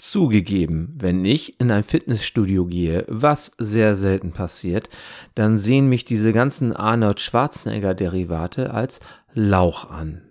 Zugegeben, 0.00 0.94
wenn 0.96 1.26
ich 1.26 1.60
in 1.60 1.70
ein 1.70 1.84
Fitnessstudio 1.84 2.64
gehe, 2.64 3.04
was 3.06 3.52
sehr 3.58 3.94
selten 3.94 4.32
passiert, 4.32 4.88
dann 5.34 5.58
sehen 5.58 5.90
mich 5.90 6.06
diese 6.06 6.32
ganzen 6.32 6.74
Arnold 6.74 7.20
Schwarzenegger 7.20 7.92
Derivate 7.92 8.72
als 8.72 9.00
Lauch 9.34 9.90
an. 9.90 10.22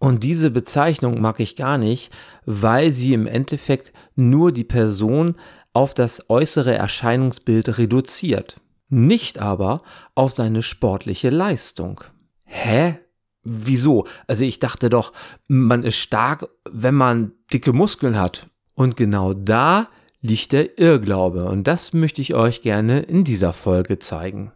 Und 0.00 0.24
diese 0.24 0.50
Bezeichnung 0.50 1.20
mag 1.20 1.38
ich 1.38 1.54
gar 1.54 1.78
nicht, 1.78 2.12
weil 2.46 2.90
sie 2.90 3.14
im 3.14 3.28
Endeffekt 3.28 3.92
nur 4.16 4.50
die 4.50 4.64
Person 4.64 5.36
auf 5.72 5.94
das 5.94 6.28
äußere 6.28 6.74
Erscheinungsbild 6.74 7.78
reduziert, 7.78 8.60
nicht 8.88 9.38
aber 9.38 9.84
auf 10.16 10.32
seine 10.32 10.64
sportliche 10.64 11.30
Leistung. 11.30 12.02
Hä? 12.42 12.98
Wieso? 13.44 14.08
Also 14.26 14.44
ich 14.44 14.58
dachte 14.58 14.90
doch, 14.90 15.12
man 15.46 15.84
ist 15.84 15.96
stark, 15.96 16.48
wenn 16.68 16.96
man 16.96 17.32
dicke 17.52 17.72
Muskeln 17.72 18.18
hat. 18.18 18.48
Und 18.74 18.96
genau 18.96 19.34
da 19.34 19.88
liegt 20.20 20.52
der 20.52 20.78
Irrglaube 20.78 21.44
und 21.44 21.64
das 21.64 21.92
möchte 21.92 22.20
ich 22.20 22.34
euch 22.34 22.62
gerne 22.62 23.00
in 23.00 23.24
dieser 23.24 23.52
Folge 23.52 23.98
zeigen. 23.98 24.52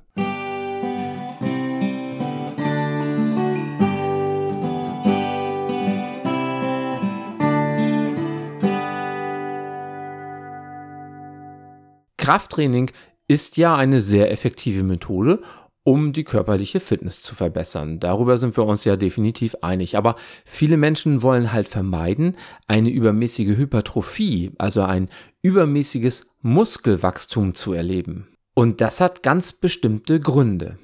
Krafttraining 12.16 12.90
ist 13.28 13.56
ja 13.56 13.76
eine 13.76 14.00
sehr 14.00 14.32
effektive 14.32 14.82
Methode, 14.82 15.42
um 15.86 16.12
die 16.12 16.24
körperliche 16.24 16.80
Fitness 16.80 17.22
zu 17.22 17.36
verbessern. 17.36 18.00
Darüber 18.00 18.38
sind 18.38 18.56
wir 18.56 18.66
uns 18.66 18.84
ja 18.84 18.96
definitiv 18.96 19.54
einig. 19.62 19.96
Aber 19.96 20.16
viele 20.44 20.76
Menschen 20.76 21.22
wollen 21.22 21.52
halt 21.52 21.68
vermeiden, 21.68 22.34
eine 22.66 22.90
übermäßige 22.90 23.56
Hypertrophie, 23.56 24.50
also 24.58 24.82
ein 24.82 25.08
übermäßiges 25.42 26.26
Muskelwachstum 26.42 27.54
zu 27.54 27.72
erleben. 27.72 28.26
Und 28.52 28.80
das 28.80 29.00
hat 29.00 29.22
ganz 29.22 29.52
bestimmte 29.52 30.18
Gründe. 30.18 30.76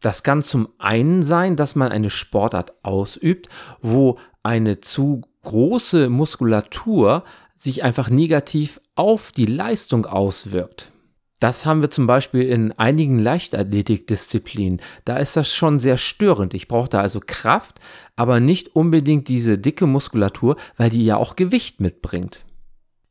Das 0.00 0.22
kann 0.22 0.42
zum 0.42 0.68
einen 0.78 1.22
sein, 1.22 1.56
dass 1.56 1.74
man 1.74 1.92
eine 1.92 2.08
Sportart 2.08 2.82
ausübt, 2.82 3.50
wo 3.82 4.18
eine 4.42 4.80
zu 4.80 5.20
große 5.42 6.08
Muskulatur 6.08 7.24
sich 7.56 7.82
einfach 7.82 8.08
negativ 8.08 8.80
auf 8.94 9.32
die 9.32 9.46
Leistung 9.46 10.06
auswirkt. 10.06 10.92
Das 11.40 11.66
haben 11.66 11.82
wir 11.82 11.90
zum 11.90 12.06
Beispiel 12.06 12.42
in 12.42 12.72
einigen 12.72 13.18
Leichtathletikdisziplinen. 13.18 14.80
Da 15.04 15.18
ist 15.18 15.36
das 15.36 15.54
schon 15.54 15.80
sehr 15.80 15.98
störend. 15.98 16.54
Ich 16.54 16.66
brauche 16.66 16.88
da 16.88 17.00
also 17.00 17.20
Kraft, 17.24 17.78
aber 18.16 18.40
nicht 18.40 18.74
unbedingt 18.74 19.28
diese 19.28 19.58
dicke 19.58 19.86
Muskulatur, 19.86 20.56
weil 20.76 20.90
die 20.90 21.04
ja 21.04 21.16
auch 21.16 21.36
Gewicht 21.36 21.80
mitbringt. 21.80 22.44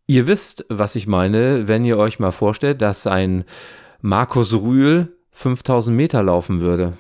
Ihr 0.08 0.28
wisst, 0.28 0.66
was 0.70 0.96
ich 0.96 1.08
meine, 1.08 1.68
wenn 1.68 1.86
ihr 1.86 1.98
euch 1.98 2.20
mal 2.20 2.32
vorstellt, 2.32 2.82
dass 2.82 3.08
ein 3.08 3.44
Markus 4.02 4.54
Rühl 4.54 5.16
5000 5.32 5.96
Meter 5.96 6.24
laufen 6.24 6.60
würde. 6.60 6.98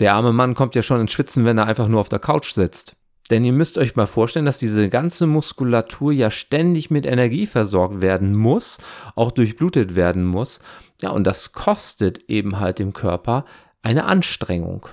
Der 0.00 0.14
arme 0.14 0.32
Mann 0.32 0.54
kommt 0.54 0.74
ja 0.74 0.82
schon 0.82 1.00
ins 1.00 1.12
Schwitzen, 1.12 1.44
wenn 1.44 1.58
er 1.58 1.66
einfach 1.66 1.88
nur 1.88 2.00
auf 2.00 2.08
der 2.08 2.18
Couch 2.18 2.52
sitzt. 2.52 2.96
Denn 3.30 3.44
ihr 3.44 3.52
müsst 3.52 3.76
euch 3.76 3.94
mal 3.94 4.06
vorstellen, 4.06 4.46
dass 4.46 4.58
diese 4.58 4.88
ganze 4.88 5.26
Muskulatur 5.26 6.12
ja 6.12 6.30
ständig 6.30 6.90
mit 6.90 7.04
Energie 7.04 7.46
versorgt 7.46 8.00
werden 8.00 8.34
muss, 8.34 8.78
auch 9.14 9.30
durchblutet 9.32 9.96
werden 9.96 10.24
muss. 10.24 10.60
Ja, 11.02 11.10
und 11.10 11.24
das 11.24 11.52
kostet 11.52 12.28
eben 12.28 12.58
halt 12.58 12.78
dem 12.78 12.92
Körper 12.92 13.44
eine 13.82 14.06
Anstrengung. 14.06 14.86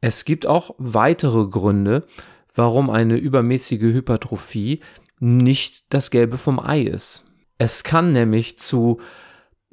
Es 0.00 0.24
gibt 0.24 0.46
auch 0.46 0.74
weitere 0.78 1.46
Gründe, 1.48 2.06
warum 2.54 2.90
eine 2.90 3.16
übermäßige 3.16 3.80
Hypertrophie 3.80 4.80
nicht 5.18 5.92
das 5.92 6.10
Gelbe 6.10 6.38
vom 6.38 6.58
Ei 6.58 6.82
ist. 6.82 7.32
Es 7.58 7.84
kann 7.84 8.12
nämlich 8.12 8.58
zu 8.58 9.00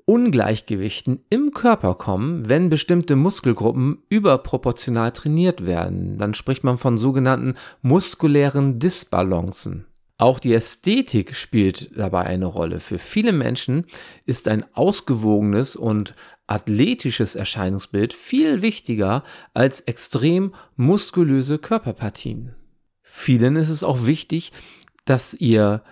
Ungleichgewichten 0.06 1.24
im 1.30 1.52
Körper 1.52 1.96
kommen, 1.96 2.50
wenn 2.50 2.70
bestimmte 2.70 3.16
Muskelgruppen 3.16 4.00
überproportional 4.10 5.12
trainiert 5.12 5.66
werden. 5.66 6.18
Dann 6.18 6.34
spricht 6.34 6.64
man 6.64 6.78
von 6.78 6.98
sogenannten 6.98 7.56
muskulären 7.82 8.80
Disbalancen. 8.80 9.86
Auch 10.18 10.40
die 10.40 10.54
Ästhetik 10.54 11.36
spielt 11.36 11.98
dabei 11.98 12.22
eine 12.26 12.46
Rolle. 12.46 12.80
Für 12.80 12.98
viele 12.98 13.32
Menschen 13.32 13.86
ist 14.26 14.48
ein 14.48 14.64
ausgewogenes 14.74 15.76
und 15.76 16.16
athletisches 16.48 17.36
Erscheinungsbild 17.36 18.14
viel 18.14 18.62
wichtiger 18.62 19.24
als 19.54 19.82
extrem 19.82 20.54
muskulöse 20.76 21.58
Körperpartien. 21.58 22.56
Vielen 23.02 23.56
ist 23.56 23.70
es 23.70 23.84
auch 23.84 24.06
wichtig, 24.06 24.52
dass 25.06 25.34
ihr 25.34 25.84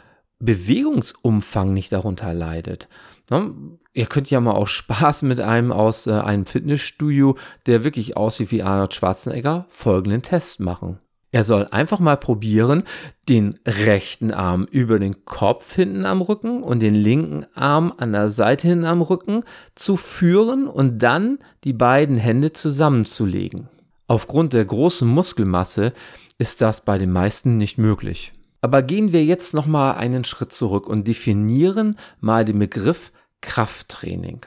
Bewegungsumfang 0.41 1.73
nicht 1.73 1.91
darunter 1.91 2.33
leidet. 2.33 2.89
Ne? 3.29 3.53
Ihr 3.93 4.05
könnt 4.05 4.29
ja 4.29 4.39
mal 4.39 4.51
aus 4.51 4.69
Spaß 4.69 5.21
mit 5.23 5.39
einem 5.39 5.71
aus 5.71 6.07
äh, 6.07 6.11
einem 6.11 6.45
Fitnessstudio, 6.45 7.37
der 7.65 7.83
wirklich 7.83 8.17
aussieht 8.17 8.51
wie 8.51 8.63
Arnold 8.63 8.93
Schwarzenegger, 8.93 9.65
folgenden 9.69 10.21
Test 10.21 10.59
machen. 10.59 10.99
Er 11.33 11.45
soll 11.45 11.65
einfach 11.71 11.99
mal 11.99 12.17
probieren, 12.17 12.83
den 13.29 13.57
rechten 13.65 14.31
Arm 14.31 14.67
über 14.69 14.99
den 14.99 15.23
Kopf 15.23 15.75
hinten 15.75 16.05
am 16.05 16.21
Rücken 16.21 16.61
und 16.61 16.81
den 16.81 16.93
linken 16.93 17.45
Arm 17.55 17.93
an 17.95 18.11
der 18.11 18.29
Seite 18.29 18.67
hinten 18.67 18.85
am 18.85 19.01
Rücken 19.01 19.43
zu 19.73 19.95
führen 19.95 20.67
und 20.67 20.99
dann 20.99 21.39
die 21.63 21.71
beiden 21.71 22.17
Hände 22.17 22.51
zusammenzulegen. 22.51 23.69
Aufgrund 24.07 24.51
der 24.51 24.65
großen 24.65 25.07
Muskelmasse 25.07 25.93
ist 26.37 26.61
das 26.61 26.81
bei 26.81 26.97
den 26.97 27.11
meisten 27.11 27.57
nicht 27.57 27.77
möglich. 27.77 28.33
Aber 28.61 28.83
gehen 28.83 29.11
wir 29.11 29.25
jetzt 29.25 29.53
noch 29.53 29.65
mal 29.65 29.93
einen 29.93 30.23
Schritt 30.23 30.53
zurück 30.53 30.87
und 30.87 31.07
definieren 31.07 31.97
mal 32.19 32.45
den 32.45 32.59
Begriff 32.59 33.11
Krafttraining. 33.41 34.45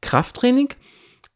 Krafttraining 0.00 0.70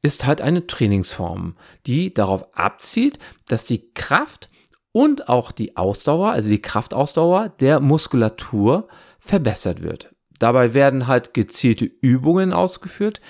ist 0.03 0.27
halt 0.27 0.41
eine 0.41 0.67
Trainingsform, 0.67 1.57
die 1.87 2.13
darauf 2.13 2.47
abzielt, 2.57 3.19
dass 3.47 3.65
die 3.65 3.93
Kraft 3.95 4.51
und 4.93 5.29
auch 5.29 5.53
die 5.53 5.77
Ausdauer, 5.77 6.33
also 6.33 6.51
die 6.51 6.63
Kraftausdauer 6.63 7.51
der 7.61 7.81
Muskulatur 7.81 8.89
verbessert 9.21 9.83
wird. 9.83 10.15
Dabei 10.39 10.75
werden 10.75 11.07
halt 11.07 11.35
gezielte 11.35 11.85
Übungen 11.85 12.53
ausgeführt, 12.53 13.21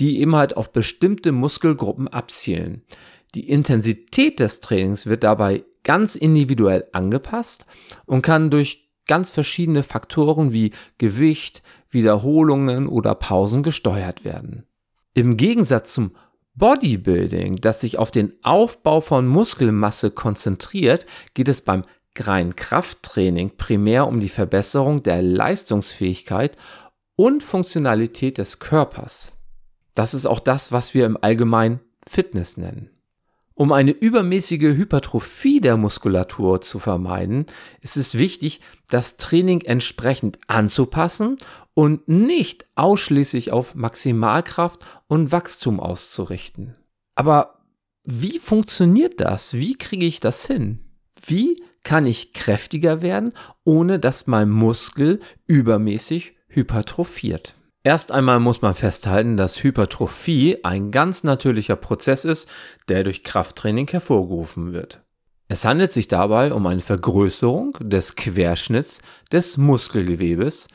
die 0.00 0.20
eben 0.20 0.36
halt 0.36 0.56
auf 0.56 0.72
bestimmte 0.72 1.32
Muskelgruppen 1.32 2.08
abzielen. 2.08 2.82
Die 3.34 3.48
Intensität 3.48 4.40
des 4.40 4.60
Trainings 4.60 5.06
wird 5.06 5.24
dabei 5.24 5.64
ganz 5.88 6.16
individuell 6.16 6.86
angepasst 6.92 7.64
und 8.04 8.20
kann 8.20 8.50
durch 8.50 8.90
ganz 9.06 9.30
verschiedene 9.30 9.82
Faktoren 9.82 10.52
wie 10.52 10.72
Gewicht, 10.98 11.62
Wiederholungen 11.88 12.86
oder 12.86 13.14
Pausen 13.14 13.62
gesteuert 13.62 14.22
werden. 14.22 14.66
Im 15.14 15.38
Gegensatz 15.38 15.94
zum 15.94 16.14
Bodybuilding, 16.54 17.56
das 17.56 17.80
sich 17.80 17.98
auf 17.98 18.10
den 18.10 18.34
Aufbau 18.42 19.00
von 19.00 19.26
Muskelmasse 19.26 20.10
konzentriert, 20.10 21.06
geht 21.32 21.48
es 21.48 21.62
beim 21.62 21.84
reinen 22.18 22.54
Krafttraining 22.54 23.56
primär 23.56 24.06
um 24.06 24.20
die 24.20 24.28
Verbesserung 24.28 25.02
der 25.02 25.22
Leistungsfähigkeit 25.22 26.58
und 27.16 27.42
Funktionalität 27.42 28.36
des 28.36 28.58
Körpers. 28.58 29.32
Das 29.94 30.12
ist 30.12 30.26
auch 30.26 30.40
das, 30.40 30.70
was 30.70 30.92
wir 30.92 31.06
im 31.06 31.16
Allgemeinen 31.18 31.80
Fitness 32.06 32.58
nennen. 32.58 32.90
Um 33.58 33.72
eine 33.72 33.90
übermäßige 33.90 34.76
Hypertrophie 34.76 35.60
der 35.60 35.76
Muskulatur 35.76 36.60
zu 36.60 36.78
vermeiden, 36.78 37.46
ist 37.80 37.96
es 37.96 38.16
wichtig, 38.16 38.60
das 38.88 39.16
Training 39.16 39.62
entsprechend 39.62 40.38
anzupassen 40.46 41.38
und 41.74 42.06
nicht 42.06 42.66
ausschließlich 42.76 43.50
auf 43.50 43.74
Maximalkraft 43.74 44.86
und 45.08 45.32
Wachstum 45.32 45.80
auszurichten. 45.80 46.76
Aber 47.16 47.58
wie 48.04 48.38
funktioniert 48.38 49.18
das? 49.18 49.54
Wie 49.54 49.76
kriege 49.76 50.06
ich 50.06 50.20
das 50.20 50.46
hin? 50.46 50.78
Wie 51.26 51.64
kann 51.82 52.06
ich 52.06 52.34
kräftiger 52.34 53.02
werden, 53.02 53.32
ohne 53.64 53.98
dass 53.98 54.28
mein 54.28 54.50
Muskel 54.50 55.18
übermäßig 55.48 56.36
hypertrophiert? 56.46 57.57
Erst 57.88 58.12
einmal 58.12 58.38
muss 58.38 58.60
man 58.60 58.74
festhalten, 58.74 59.38
dass 59.38 59.62
Hypertrophie 59.62 60.62
ein 60.62 60.90
ganz 60.90 61.24
natürlicher 61.24 61.76
Prozess 61.76 62.26
ist, 62.26 62.46
der 62.88 63.02
durch 63.02 63.24
Krafttraining 63.24 63.88
hervorgerufen 63.88 64.74
wird. 64.74 65.00
Es 65.48 65.64
handelt 65.64 65.90
sich 65.90 66.06
dabei 66.06 66.52
um 66.52 66.66
eine 66.66 66.82
Vergrößerung 66.82 67.78
des 67.80 68.14
Querschnitts 68.14 69.00
des 69.32 69.56
Muskelgewebes, 69.56 70.68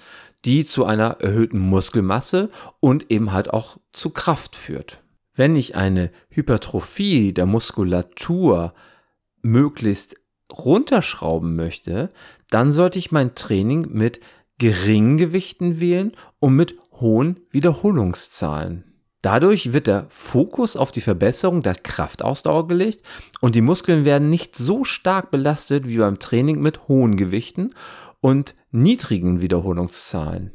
die 0.43 0.65
zu 0.65 0.85
einer 0.85 1.17
erhöhten 1.19 1.59
Muskelmasse 1.59 2.49
und 2.79 3.11
eben 3.11 3.31
halt 3.31 3.53
auch 3.53 3.77
zu 3.91 4.09
Kraft 4.09 4.55
führt. 4.55 5.03
Wenn 5.35 5.55
ich 5.55 5.75
eine 5.75 6.09
Hypertrophie 6.29 7.31
der 7.31 7.45
Muskulatur 7.45 8.73
möglichst 9.43 10.15
runterschrauben 10.51 11.55
möchte, 11.55 12.09
dann 12.49 12.71
sollte 12.71 12.97
ich 12.97 13.11
mein 13.11 13.35
Training 13.35 13.89
mit 13.91 14.19
geringen 14.57 15.17
Gewichten 15.17 15.79
wählen 15.79 16.13
und 16.39 16.55
mit 16.55 16.77
hohen 16.99 17.39
Wiederholungszahlen. 17.51 18.83
Dadurch 19.21 19.71
wird 19.71 19.87
der 19.87 20.05
Fokus 20.09 20.75
auf 20.75 20.91
die 20.91 20.99
Verbesserung 20.99 21.61
der 21.61 21.75
Kraftausdauer 21.75 22.67
gelegt 22.67 23.03
und 23.39 23.55
die 23.55 23.61
Muskeln 23.61 24.03
werden 24.03 24.29
nicht 24.29 24.57
so 24.57 24.83
stark 24.83 25.31
belastet 25.31 25.87
wie 25.87 25.97
beim 25.97 26.19
Training 26.19 26.61
mit 26.61 26.89
hohen 26.89 27.15
Gewichten 27.15 27.69
und 28.19 28.53
niedrigen 28.71 29.41
Wiederholungszahlen. 29.41 30.51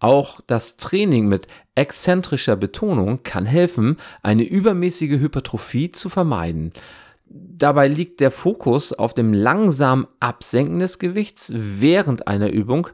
Auch 0.00 0.40
das 0.46 0.76
Training 0.76 1.26
mit 1.26 1.46
exzentrischer 1.74 2.56
Betonung 2.56 3.22
kann 3.22 3.46
helfen, 3.46 3.96
eine 4.22 4.44
übermäßige 4.44 5.20
Hypertrophie 5.20 5.92
zu 5.92 6.08
vermeiden. 6.08 6.72
Dabei 7.26 7.88
liegt 7.88 8.20
der 8.20 8.30
Fokus 8.30 8.92
auf 8.92 9.14
dem 9.14 9.32
langsamen 9.32 10.06
Absenken 10.18 10.78
des 10.78 10.98
Gewichts 10.98 11.52
während 11.54 12.26
einer 12.26 12.50
Übung, 12.50 12.88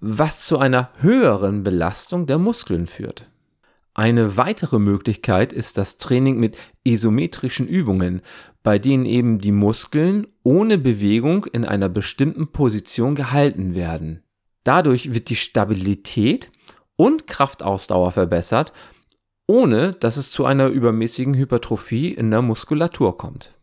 was 0.00 0.46
zu 0.46 0.58
einer 0.58 0.90
höheren 1.00 1.64
Belastung 1.64 2.26
der 2.26 2.38
Muskeln 2.38 2.86
führt. 2.86 3.28
Eine 3.94 4.36
weitere 4.36 4.78
Möglichkeit 4.78 5.52
ist 5.52 5.76
das 5.76 5.98
Training 5.98 6.38
mit 6.38 6.56
isometrischen 6.84 7.66
Übungen, 7.66 8.22
bei 8.62 8.78
denen 8.78 9.06
eben 9.06 9.40
die 9.40 9.50
Muskeln 9.50 10.28
ohne 10.44 10.78
Bewegung 10.78 11.46
in 11.46 11.64
einer 11.64 11.88
bestimmten 11.88 12.52
Position 12.52 13.16
gehalten 13.16 13.74
werden. 13.74 14.22
Dadurch 14.62 15.14
wird 15.14 15.30
die 15.30 15.36
Stabilität 15.36 16.52
und 16.94 17.26
Kraftausdauer 17.26 18.12
verbessert, 18.12 18.72
ohne 19.48 19.94
dass 19.94 20.16
es 20.16 20.30
zu 20.30 20.44
einer 20.44 20.68
übermäßigen 20.68 21.34
Hypertrophie 21.34 22.12
in 22.12 22.30
der 22.30 22.42
Muskulatur 22.42 23.16
kommt. 23.16 23.57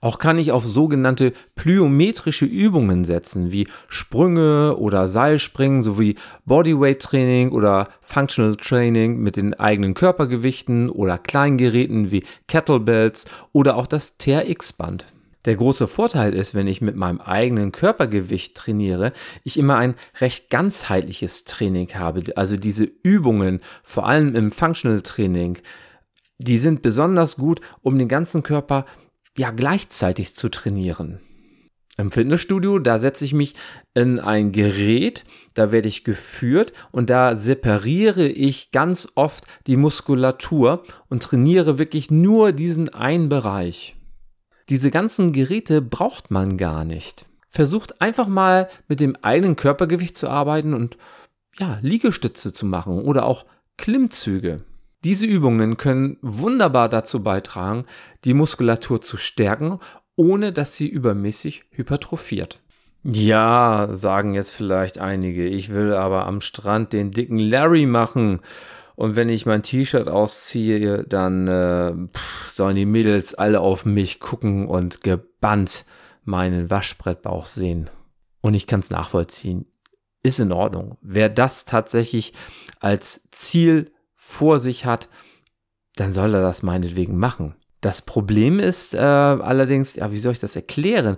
Auch 0.00 0.18
kann 0.18 0.38
ich 0.38 0.52
auf 0.52 0.66
sogenannte 0.66 1.32
plyometrische 1.54 2.44
Übungen 2.44 3.04
setzen, 3.04 3.52
wie 3.52 3.68
Sprünge 3.88 4.76
oder 4.76 5.08
Seilspringen 5.08 5.82
sowie 5.82 6.16
Bodyweight 6.44 7.00
Training 7.00 7.50
oder 7.50 7.88
Functional 8.00 8.56
Training 8.56 9.18
mit 9.18 9.36
den 9.36 9.54
eigenen 9.54 9.94
Körpergewichten 9.94 10.90
oder 10.90 11.18
Kleingeräten 11.18 12.10
wie 12.10 12.24
Kettlebells 12.48 13.26
oder 13.52 13.76
auch 13.76 13.86
das 13.86 14.18
TRX-Band. 14.18 15.06
Der 15.46 15.56
große 15.56 15.86
Vorteil 15.86 16.34
ist, 16.34 16.54
wenn 16.54 16.66
ich 16.66 16.82
mit 16.82 16.96
meinem 16.96 17.20
eigenen 17.20 17.72
Körpergewicht 17.72 18.54
trainiere, 18.54 19.12
ich 19.42 19.58
immer 19.58 19.76
ein 19.76 19.94
recht 20.20 20.50
ganzheitliches 20.50 21.44
Training 21.44 21.88
habe. 21.94 22.22
Also 22.36 22.58
diese 22.58 22.84
Übungen, 22.84 23.60
vor 23.82 24.06
allem 24.06 24.34
im 24.34 24.50
Functional 24.50 25.00
Training, 25.00 25.58
die 26.36 26.58
sind 26.58 26.82
besonders 26.82 27.36
gut, 27.36 27.60
um 27.80 27.98
den 27.98 28.08
ganzen 28.08 28.42
Körper 28.42 28.84
ja 29.40 29.50
gleichzeitig 29.50 30.36
zu 30.36 30.50
trainieren. 30.50 31.20
Im 31.96 32.10
Fitnessstudio, 32.10 32.78
da 32.78 32.98
setze 32.98 33.24
ich 33.24 33.34
mich 33.34 33.54
in 33.94 34.20
ein 34.20 34.52
Gerät, 34.52 35.24
da 35.54 35.72
werde 35.72 35.88
ich 35.88 36.04
geführt 36.04 36.72
und 36.92 37.10
da 37.10 37.36
separiere 37.36 38.26
ich 38.26 38.70
ganz 38.70 39.08
oft 39.16 39.44
die 39.66 39.76
Muskulatur 39.76 40.84
und 41.08 41.22
trainiere 41.22 41.78
wirklich 41.78 42.10
nur 42.10 42.52
diesen 42.52 42.88
einen 42.90 43.28
Bereich. 43.28 43.96
Diese 44.68 44.90
ganzen 44.90 45.32
Geräte 45.32 45.82
braucht 45.82 46.30
man 46.30 46.56
gar 46.56 46.84
nicht. 46.84 47.26
Versucht 47.48 48.00
einfach 48.00 48.28
mal 48.28 48.68
mit 48.88 49.00
dem 49.00 49.16
eigenen 49.16 49.56
Körpergewicht 49.56 50.16
zu 50.16 50.28
arbeiten 50.28 50.74
und 50.74 50.96
ja, 51.58 51.78
Liegestütze 51.82 52.52
zu 52.52 52.64
machen 52.64 53.02
oder 53.02 53.26
auch 53.26 53.44
Klimmzüge. 53.76 54.64
Diese 55.02 55.24
Übungen 55.24 55.76
können 55.76 56.18
wunderbar 56.20 56.88
dazu 56.88 57.22
beitragen, 57.22 57.86
die 58.24 58.34
Muskulatur 58.34 59.00
zu 59.00 59.16
stärken, 59.16 59.78
ohne 60.14 60.52
dass 60.52 60.76
sie 60.76 60.88
übermäßig 60.88 61.64
hypertrophiert. 61.70 62.60
Ja, 63.02 63.88
sagen 63.92 64.34
jetzt 64.34 64.52
vielleicht 64.52 64.98
einige, 64.98 65.46
ich 65.46 65.72
will 65.72 65.94
aber 65.94 66.26
am 66.26 66.42
Strand 66.42 66.92
den 66.92 67.12
dicken 67.12 67.38
Larry 67.38 67.86
machen. 67.86 68.40
Und 68.94 69.16
wenn 69.16 69.30
ich 69.30 69.46
mein 69.46 69.62
T-Shirt 69.62 70.08
ausziehe, 70.08 71.04
dann 71.04 71.48
äh, 71.48 71.94
pff, 72.14 72.52
sollen 72.54 72.76
die 72.76 72.84
Mädels 72.84 73.34
alle 73.34 73.60
auf 73.60 73.86
mich 73.86 74.20
gucken 74.20 74.66
und 74.66 75.00
gebannt 75.00 75.86
meinen 76.24 76.68
Waschbrettbauch 76.68 77.46
sehen. 77.46 77.88
Und 78.42 78.52
ich 78.52 78.66
kann 78.66 78.80
es 78.80 78.90
nachvollziehen. 78.90 79.64
Ist 80.22 80.38
in 80.38 80.52
Ordnung. 80.52 80.98
Wer 81.00 81.30
das 81.30 81.64
tatsächlich 81.64 82.34
als 82.78 83.26
Ziel 83.30 83.92
vor 84.30 84.58
sich 84.58 84.86
hat, 84.86 85.08
dann 85.96 86.12
soll 86.12 86.34
er 86.34 86.42
das 86.42 86.62
meinetwegen 86.62 87.18
machen. 87.18 87.56
Das 87.80 88.02
Problem 88.02 88.58
ist 88.60 88.94
äh, 88.94 88.98
allerdings, 88.98 89.94
ja, 89.96 90.12
wie 90.12 90.18
soll 90.18 90.32
ich 90.32 90.38
das 90.38 90.56
erklären? 90.56 91.16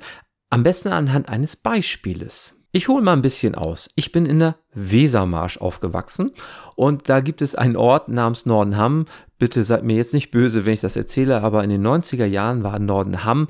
Am 0.51 0.63
besten 0.63 0.89
anhand 0.89 1.29
eines 1.29 1.57
Beispieles. 1.57 2.65
Ich 2.73 2.89
hole 2.89 3.03
mal 3.03 3.13
ein 3.13 3.23
bisschen 3.23 3.55
aus. 3.55 3.91
Ich 3.97 4.13
bin 4.13 4.25
in 4.25 4.39
der 4.39 4.57
Wesermarsch 4.73 5.59
aufgewachsen 5.59 6.33
und 6.75 7.09
da 7.09 7.21
gibt 7.21 7.43
es 7.43 7.55
einen 7.55 7.77
Ort 7.77 8.09
namens 8.09 8.47
Nordenham. 8.47 9.07
Bitte 9.39 9.63
seid 9.63 9.85
mir 9.85 9.97
jetzt 9.97 10.15
nicht 10.15 10.31
böse, 10.31 10.65
wenn 10.65 10.75
ich 10.75 10.81
das 10.81 10.97
erzähle, 10.97 11.43
aber 11.43 11.63
in 11.65 11.71
den 11.71 11.87
90er 11.87 12.25
Jahren 12.25 12.63
war 12.63 12.79
Nordenham 12.79 13.49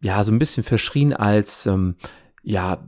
ja 0.00 0.22
so 0.22 0.30
ein 0.30 0.38
bisschen 0.38 0.62
verschrien 0.62 1.12
als 1.12 1.66
ähm, 1.66 1.96
ja 2.42 2.84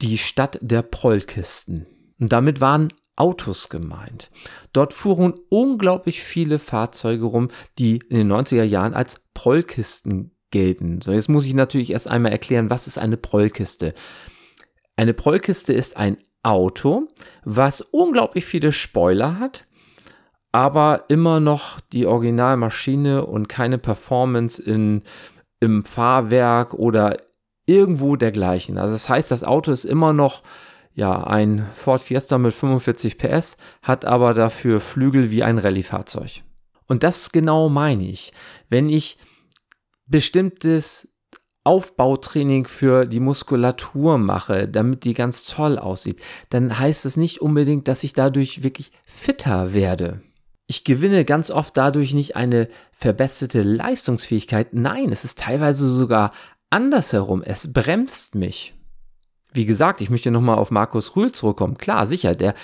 die 0.00 0.16
Stadt 0.16 0.58
der 0.62 0.82
Prollkisten. 0.82 1.86
Und 2.18 2.32
damit 2.32 2.60
waren 2.60 2.88
Autos 3.22 3.68
gemeint. 3.68 4.32
Dort 4.72 4.92
fuhren 4.92 5.34
unglaublich 5.48 6.24
viele 6.24 6.58
Fahrzeuge 6.58 7.24
rum, 7.24 7.50
die 7.78 7.98
in 8.08 8.16
den 8.16 8.32
90er 8.32 8.64
Jahren 8.64 8.94
als 8.94 9.22
Prollkisten 9.32 10.32
gelten. 10.50 11.00
So, 11.00 11.12
jetzt 11.12 11.28
muss 11.28 11.46
ich 11.46 11.54
natürlich 11.54 11.90
erst 11.90 12.10
einmal 12.10 12.32
erklären, 12.32 12.68
was 12.68 12.88
ist 12.88 12.98
eine 12.98 13.16
Prollkiste? 13.16 13.94
Eine 14.96 15.14
Prollkiste 15.14 15.72
ist 15.72 15.96
ein 15.96 16.16
Auto, 16.42 17.06
was 17.44 17.80
unglaublich 17.80 18.44
viele 18.44 18.72
Spoiler 18.72 19.38
hat, 19.38 19.66
aber 20.50 21.04
immer 21.06 21.38
noch 21.38 21.78
die 21.78 22.06
Originalmaschine 22.06 23.24
und 23.24 23.48
keine 23.48 23.78
Performance 23.78 24.60
in, 24.60 25.02
im 25.60 25.84
Fahrwerk 25.84 26.74
oder 26.74 27.18
irgendwo 27.66 28.16
dergleichen. 28.16 28.78
Also 28.78 28.94
das 28.94 29.08
heißt, 29.08 29.30
das 29.30 29.44
Auto 29.44 29.70
ist 29.70 29.84
immer 29.84 30.12
noch 30.12 30.42
ja, 30.94 31.24
ein 31.24 31.66
Ford 31.74 32.02
Fiesta 32.02 32.38
mit 32.38 32.52
45 32.52 33.16
PS 33.16 33.56
hat 33.82 34.04
aber 34.04 34.34
dafür 34.34 34.80
Flügel 34.80 35.30
wie 35.30 35.42
ein 35.42 35.58
Rallye-Fahrzeug. 35.58 36.42
Und 36.86 37.02
das 37.02 37.32
genau 37.32 37.68
meine 37.68 38.04
ich. 38.04 38.32
Wenn 38.68 38.88
ich 38.88 39.16
bestimmtes 40.06 41.08
Aufbautraining 41.64 42.66
für 42.66 43.06
die 43.06 43.20
Muskulatur 43.20 44.18
mache, 44.18 44.68
damit 44.68 45.04
die 45.04 45.14
ganz 45.14 45.46
toll 45.46 45.78
aussieht, 45.78 46.20
dann 46.50 46.78
heißt 46.78 47.06
es 47.06 47.16
nicht 47.16 47.40
unbedingt, 47.40 47.88
dass 47.88 48.04
ich 48.04 48.12
dadurch 48.12 48.62
wirklich 48.62 48.90
fitter 49.04 49.72
werde. 49.72 50.20
Ich 50.66 50.84
gewinne 50.84 51.24
ganz 51.24 51.50
oft 51.50 51.76
dadurch 51.76 52.14
nicht 52.14 52.36
eine 52.36 52.68
verbesserte 52.92 53.62
Leistungsfähigkeit. 53.62 54.74
Nein, 54.74 55.12
es 55.12 55.24
ist 55.24 55.38
teilweise 55.38 55.88
sogar 55.88 56.32
andersherum. 56.70 57.42
Es 57.42 57.72
bremst 57.72 58.34
mich 58.34 58.74
wie 59.54 59.66
gesagt, 59.66 60.00
ich 60.00 60.10
möchte 60.10 60.30
nochmal 60.30 60.58
auf 60.58 60.70
Markus 60.70 61.16
Rühl 61.16 61.32
zurückkommen. 61.32 61.78
Klar, 61.78 62.06
sicher, 62.06 62.34
der 62.34 62.54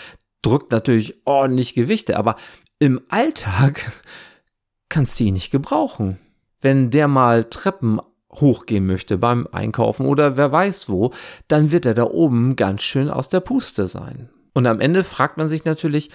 drückt 0.42 0.72
natürlich 0.72 1.26
ordentlich 1.26 1.74
Gewichte, 1.74 2.16
aber 2.16 2.36
im 2.78 3.00
Alltag 3.08 3.90
kannst 4.88 5.18
du 5.18 5.24
ihn 5.24 5.34
nicht 5.34 5.50
gebrauchen. 5.50 6.18
Wenn 6.60 6.90
der 6.90 7.08
mal 7.08 7.44
Treppen 7.44 8.00
hochgehen 8.32 8.86
möchte 8.86 9.18
beim 9.18 9.48
Einkaufen 9.52 10.06
oder 10.06 10.36
wer 10.36 10.52
weiß 10.52 10.88
wo, 10.88 11.12
dann 11.46 11.72
wird 11.72 11.86
er 11.86 11.94
da 11.94 12.04
oben 12.04 12.56
ganz 12.56 12.82
schön 12.82 13.08
aus 13.08 13.28
der 13.28 13.40
Puste 13.40 13.86
sein. 13.86 14.28
Und 14.54 14.66
am 14.66 14.80
Ende 14.80 15.04
fragt 15.04 15.36
man 15.36 15.48
sich 15.48 15.64
natürlich, 15.64 16.10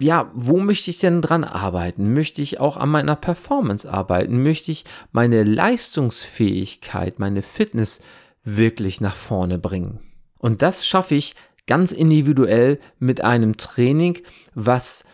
ja, 0.00 0.30
wo 0.34 0.58
möchte 0.58 0.90
ich 0.90 0.98
denn 0.98 1.22
dran 1.22 1.44
arbeiten? 1.44 2.12
Möchte 2.12 2.42
ich 2.42 2.60
auch 2.60 2.76
an 2.76 2.88
meiner 2.88 3.16
Performance 3.16 3.90
arbeiten? 3.90 4.42
Möchte 4.42 4.72
ich 4.72 4.84
meine 5.12 5.44
Leistungsfähigkeit, 5.44 7.18
meine 7.18 7.42
Fitness 7.42 8.02
wirklich 8.44 9.00
nach 9.00 9.16
vorne 9.16 9.58
bringen. 9.58 10.00
Und 10.38 10.62
das 10.62 10.86
schaffe 10.86 11.14
ich 11.14 11.34
ganz 11.66 11.92
individuell 11.92 12.78
mit 12.98 13.22
einem 13.22 13.56
Training, 13.56 14.18
was 14.54 15.04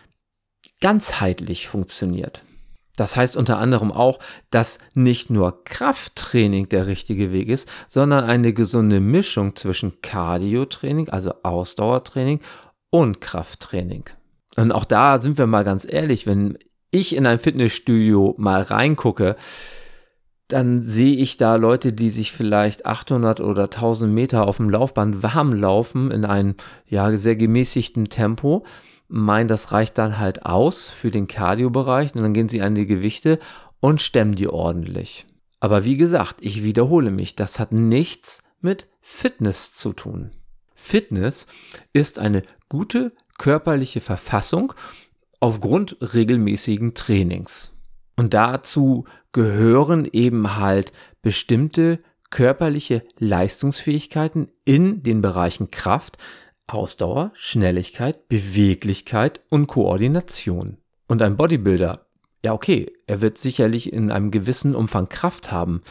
ganzheitlich 0.81 1.67
funktioniert. 1.67 2.43
Das 2.95 3.15
heißt 3.15 3.37
unter 3.37 3.59
anderem 3.59 3.93
auch, 3.93 4.19
dass 4.49 4.79
nicht 4.93 5.29
nur 5.29 5.63
Krafttraining 5.63 6.67
der 6.67 6.85
richtige 6.87 7.31
Weg 7.31 7.47
ist, 7.47 7.69
sondern 7.87 8.25
eine 8.25 8.51
gesunde 8.51 8.99
Mischung 8.99 9.55
zwischen 9.55 10.01
Cardio-Training, 10.01 11.09
also 11.09 11.33
Ausdauertraining 11.43 12.41
und 12.89 13.21
Krafttraining. 13.21 14.03
Und 14.57 14.73
auch 14.73 14.83
da 14.83 15.19
sind 15.19 15.37
wir 15.37 15.47
mal 15.47 15.63
ganz 15.63 15.87
ehrlich, 15.89 16.27
wenn 16.27 16.57
ich 16.91 17.15
in 17.15 17.25
ein 17.25 17.39
Fitnessstudio 17.39 18.35
mal 18.37 18.63
reingucke, 18.63 19.37
dann 20.49 20.81
sehe 20.81 21.15
ich 21.15 21.37
da 21.37 21.55
Leute, 21.55 21.93
die 21.93 22.09
sich 22.09 22.31
vielleicht 22.31 22.85
800 22.85 23.39
oder 23.39 23.65
1000 23.65 24.11
Meter 24.11 24.47
auf 24.47 24.57
dem 24.57 24.69
Laufband 24.69 25.21
warm 25.21 25.53
laufen 25.53 26.09
in 26.11 26.25
einem 26.25 26.55
ja 26.87 27.15
sehr 27.15 27.35
gemäßigten 27.35 28.09
Tempo. 28.09 28.65
Meinen, 29.07 29.47
das 29.47 29.71
reicht 29.71 29.97
dann 29.99 30.17
halt 30.17 30.45
aus 30.45 30.89
für 30.89 31.11
den 31.11 31.27
Cardio-Bereich 31.27 32.15
und 32.15 32.23
dann 32.23 32.33
gehen 32.33 32.49
sie 32.49 32.61
an 32.61 32.75
die 32.75 32.87
Gewichte 32.87 33.39
und 33.79 34.01
stemmen 34.01 34.35
die 34.35 34.47
ordentlich. 34.47 35.27
Aber 35.59 35.85
wie 35.85 35.97
gesagt, 35.97 36.37
ich 36.41 36.63
wiederhole 36.63 37.11
mich, 37.11 37.35
das 37.35 37.59
hat 37.59 37.71
nichts 37.71 38.43
mit 38.59 38.87
Fitness 39.01 39.73
zu 39.73 39.93
tun. 39.93 40.31
Fitness 40.73 41.45
ist 41.93 42.17
eine 42.17 42.41
gute 42.69 43.11
körperliche 43.37 44.01
Verfassung 44.01 44.73
aufgrund 45.39 45.97
regelmäßigen 46.13 46.95
Trainings. 46.95 47.71
Und 48.19 48.33
dazu 48.33 49.05
gehören 49.31 50.05
eben 50.11 50.57
halt 50.57 50.91
bestimmte 51.21 51.99
körperliche 52.29 53.01
Leistungsfähigkeiten 53.17 54.49
in 54.65 55.03
den 55.03 55.21
Bereichen 55.21 55.71
Kraft, 55.71 56.17
Ausdauer, 56.67 57.31
Schnelligkeit, 57.33 58.27
Beweglichkeit 58.27 59.39
und 59.47 59.67
Koordination. 59.67 60.79
Und 61.07 61.21
ein 61.21 61.37
Bodybuilder, 61.37 62.07
ja 62.43 62.51
okay, 62.51 62.91
er 63.07 63.21
wird 63.21 63.37
sicherlich 63.37 63.93
in 63.93 64.11
einem 64.11 64.31
gewissen 64.31 64.75
Umfang 64.75 65.07
Kraft 65.07 65.49
haben, 65.53 65.81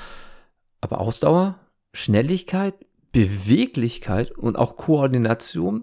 aber 0.82 1.00
Ausdauer, 1.00 1.58
Schnelligkeit, 1.94 2.74
Beweglichkeit 3.10 4.32
und 4.32 4.58
auch 4.58 4.76
Koordination, 4.76 5.82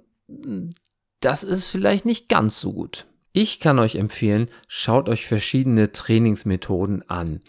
das 1.21 1.41
ist 1.41 1.69
vielleicht 1.69 2.05
nicht 2.05 2.29
ganz 2.29 2.59
so 2.59 2.71
gut. 2.71 3.07
Ich 3.37 3.59
kann 3.59 3.79
euch 3.79 3.95
empfehlen, 3.95 4.47
schaut 4.69 5.09
euch 5.09 5.27
verschiedene 5.27 5.91
Trainingsmethoden 5.91 7.09
an. 7.09 7.41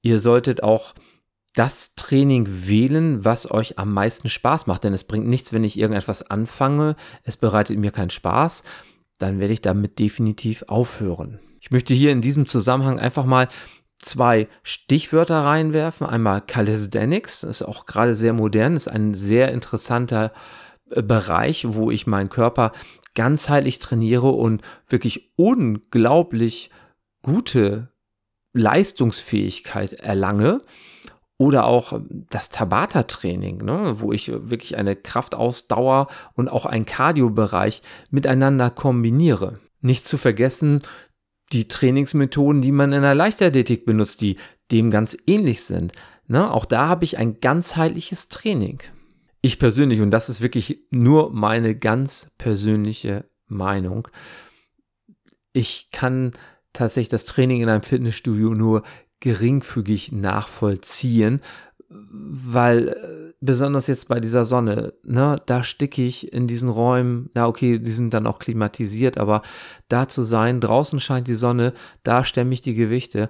Ihr 0.00 0.20
solltet 0.20 0.62
auch 0.62 0.94
das 1.56 1.96
Training 1.96 2.46
wählen, 2.48 3.24
was 3.24 3.50
euch 3.50 3.76
am 3.76 3.92
meisten 3.92 4.28
Spaß 4.28 4.68
macht. 4.68 4.84
Denn 4.84 4.94
es 4.94 5.02
bringt 5.02 5.26
nichts, 5.26 5.52
wenn 5.52 5.64
ich 5.64 5.76
irgendetwas 5.76 6.30
anfange, 6.30 6.94
es 7.24 7.36
bereitet 7.36 7.76
mir 7.80 7.90
keinen 7.90 8.10
Spaß, 8.10 8.62
dann 9.18 9.40
werde 9.40 9.52
ich 9.52 9.60
damit 9.60 9.98
definitiv 9.98 10.66
aufhören. 10.68 11.40
Ich 11.58 11.72
möchte 11.72 11.94
hier 11.94 12.12
in 12.12 12.20
diesem 12.20 12.46
Zusammenhang 12.46 13.00
einfach 13.00 13.24
mal 13.24 13.48
zwei 13.98 14.46
Stichwörter 14.62 15.40
reinwerfen. 15.40 16.06
Einmal 16.06 16.42
Calisthenics, 16.42 17.40
das 17.40 17.60
ist 17.60 17.66
auch 17.66 17.86
gerade 17.86 18.14
sehr 18.14 18.34
modern, 18.34 18.76
ist 18.76 18.86
ein 18.86 19.14
sehr 19.14 19.50
interessanter 19.50 20.32
äh, 20.90 21.02
Bereich, 21.02 21.66
wo 21.70 21.90
ich 21.90 22.06
meinen 22.06 22.28
Körper 22.28 22.70
ganzheitlich 23.14 23.78
trainiere 23.78 24.30
und 24.30 24.62
wirklich 24.88 25.32
unglaublich 25.36 26.70
gute 27.22 27.88
Leistungsfähigkeit 28.52 29.94
erlange 29.94 30.60
oder 31.36 31.66
auch 31.66 32.00
das 32.30 32.48
Tabata-Training, 32.50 33.64
ne, 33.64 33.96
wo 34.00 34.12
ich 34.12 34.30
wirklich 34.30 34.76
eine 34.76 34.94
Kraftausdauer 34.94 36.06
und 36.34 36.48
auch 36.48 36.64
einen 36.64 36.86
Cardio-Bereich 36.86 37.82
miteinander 38.10 38.70
kombiniere. 38.70 39.58
Nicht 39.80 40.06
zu 40.06 40.16
vergessen 40.16 40.82
die 41.52 41.68
Trainingsmethoden, 41.68 42.62
die 42.62 42.72
man 42.72 42.92
in 42.92 43.02
der 43.02 43.14
Leichtathletik 43.14 43.84
benutzt, 43.84 44.20
die 44.20 44.36
dem 44.70 44.90
ganz 44.90 45.16
ähnlich 45.26 45.62
sind. 45.62 45.92
Ne, 46.26 46.50
auch 46.50 46.64
da 46.64 46.88
habe 46.88 47.04
ich 47.04 47.18
ein 47.18 47.40
ganzheitliches 47.40 48.28
Training. 48.28 48.80
Ich 49.44 49.58
persönlich, 49.58 50.00
und 50.00 50.10
das 50.10 50.30
ist 50.30 50.40
wirklich 50.40 50.86
nur 50.90 51.30
meine 51.30 51.74
ganz 51.74 52.30
persönliche 52.38 53.26
Meinung, 53.46 54.08
ich 55.52 55.90
kann 55.92 56.32
tatsächlich 56.72 57.10
das 57.10 57.26
Training 57.26 57.60
in 57.60 57.68
einem 57.68 57.82
Fitnessstudio 57.82 58.54
nur 58.54 58.84
geringfügig 59.20 60.12
nachvollziehen, 60.12 61.42
weil 61.90 62.88
äh, 62.88 63.34
besonders 63.42 63.86
jetzt 63.86 64.08
bei 64.08 64.18
dieser 64.18 64.46
Sonne, 64.46 64.94
ne, 65.02 65.36
da 65.44 65.62
sticke 65.62 66.02
ich 66.02 66.32
in 66.32 66.46
diesen 66.46 66.70
Räumen, 66.70 67.28
ja 67.36 67.46
okay, 67.46 67.78
die 67.78 67.90
sind 67.90 68.14
dann 68.14 68.26
auch 68.26 68.38
klimatisiert, 68.38 69.18
aber 69.18 69.42
da 69.88 70.08
zu 70.08 70.22
sein, 70.22 70.62
draußen 70.62 71.00
scheint 71.00 71.28
die 71.28 71.34
Sonne, 71.34 71.74
da 72.02 72.24
stemme 72.24 72.54
ich 72.54 72.62
die 72.62 72.74
Gewichte. 72.74 73.28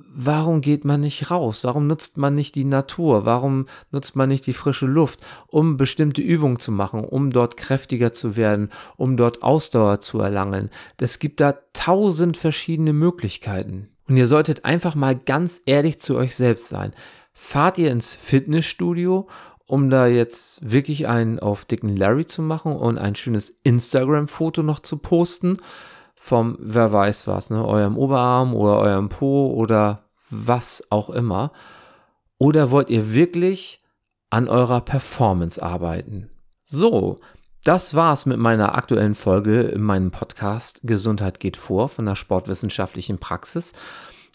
Warum 0.00 0.60
geht 0.60 0.84
man 0.84 1.00
nicht 1.00 1.30
raus? 1.30 1.64
Warum 1.64 1.88
nutzt 1.88 2.18
man 2.18 2.36
nicht 2.36 2.54
die 2.54 2.64
Natur? 2.64 3.24
Warum 3.24 3.66
nutzt 3.90 4.14
man 4.14 4.28
nicht 4.28 4.46
die 4.46 4.52
frische 4.52 4.86
Luft, 4.86 5.18
um 5.48 5.76
bestimmte 5.76 6.20
Übungen 6.20 6.60
zu 6.60 6.70
machen, 6.70 7.04
um 7.04 7.30
dort 7.30 7.56
kräftiger 7.56 8.12
zu 8.12 8.36
werden, 8.36 8.70
um 8.96 9.16
dort 9.16 9.42
Ausdauer 9.42 9.98
zu 9.98 10.20
erlangen? 10.20 10.70
Es 11.00 11.18
gibt 11.18 11.40
da 11.40 11.56
tausend 11.72 12.36
verschiedene 12.36 12.92
Möglichkeiten. 12.92 13.88
Und 14.06 14.16
ihr 14.16 14.28
solltet 14.28 14.64
einfach 14.64 14.94
mal 14.94 15.16
ganz 15.16 15.62
ehrlich 15.66 15.98
zu 15.98 16.16
euch 16.16 16.36
selbst 16.36 16.68
sein. 16.68 16.92
Fahrt 17.32 17.78
ihr 17.78 17.90
ins 17.90 18.14
Fitnessstudio, 18.14 19.26
um 19.66 19.90
da 19.90 20.06
jetzt 20.06 20.70
wirklich 20.70 21.08
einen 21.08 21.40
auf 21.40 21.64
dicken 21.64 21.96
Larry 21.96 22.24
zu 22.24 22.40
machen 22.40 22.76
und 22.76 22.98
ein 22.98 23.16
schönes 23.16 23.50
Instagram-Foto 23.64 24.62
noch 24.62 24.80
zu 24.80 24.96
posten 24.98 25.58
vom, 26.20 26.56
wer 26.60 26.92
weiß 26.92 27.26
was, 27.26 27.50
ne, 27.50 27.64
eurem 27.64 27.96
Oberarm 27.96 28.54
oder 28.54 28.78
eurem 28.78 29.08
Po 29.08 29.52
oder 29.52 30.04
was 30.30 30.86
auch 30.90 31.10
immer. 31.10 31.52
Oder 32.38 32.70
wollt 32.70 32.90
ihr 32.90 33.12
wirklich 33.12 33.82
an 34.30 34.48
eurer 34.48 34.80
Performance 34.80 35.62
arbeiten? 35.62 36.30
So, 36.64 37.16
das 37.64 37.94
war's 37.94 38.26
mit 38.26 38.38
meiner 38.38 38.74
aktuellen 38.76 39.14
Folge 39.14 39.62
in 39.62 39.82
meinem 39.82 40.10
Podcast 40.10 40.80
Gesundheit 40.84 41.40
geht 41.40 41.56
vor 41.56 41.88
von 41.88 42.04
der 42.06 42.14
sportwissenschaftlichen 42.14 43.18
Praxis. 43.18 43.72